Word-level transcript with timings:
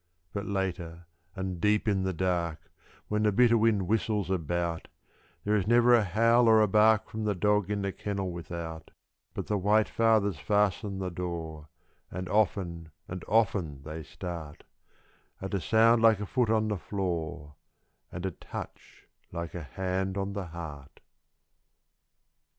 And 0.33 0.51
later 0.51 1.05
and 1.35 1.61
deep 1.61 1.87
in 1.87 2.01
the 2.01 2.11
dark, 2.11 2.71
when 3.07 3.21
the 3.21 3.31
bitter 3.31 3.55
wind 3.55 3.87
whistles 3.87 4.31
about, 4.31 4.87
There 5.43 5.55
is 5.55 5.67
never 5.67 5.93
a 5.93 6.03
howl 6.03 6.47
or 6.47 6.59
a 6.59 6.67
bark 6.67 7.07
from 7.07 7.23
the 7.25 7.35
dog 7.35 7.69
in 7.69 7.83
the 7.83 7.91
kennel 7.91 8.31
without, 8.31 8.89
But 9.35 9.45
the 9.45 9.59
white 9.59 9.87
fathers 9.87 10.39
fasten 10.39 10.97
the 10.97 11.11
door, 11.11 11.67
and 12.09 12.27
often 12.29 12.89
and 13.07 13.23
often 13.27 13.83
they 13.83 14.01
start, 14.01 14.63
At 15.39 15.53
a 15.53 15.61
sound 15.61 16.01
like 16.01 16.19
a 16.19 16.25
foot 16.25 16.49
on 16.49 16.69
the 16.69 16.79
floor 16.79 17.53
and 18.11 18.25
a 18.25 18.31
touch 18.31 19.05
like 19.31 19.53
a 19.53 19.61
hand 19.61 20.17
on 20.17 20.33
the 20.33 20.47
heart. 20.47 20.99